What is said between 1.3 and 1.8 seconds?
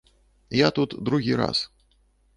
раз.